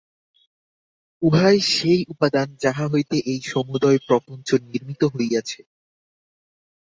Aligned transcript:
উহাই 1.21 1.57
সেই 1.71 2.01
উপাদান, 2.09 2.47
যাহা 2.63 2.85
হইতে 2.87 3.17
এই 3.25 3.39
সমুদয় 3.45 3.99
প্রপঞ্চ 4.07 4.49
নির্মিত 4.65 5.01
হইয়াছে। 5.13 5.59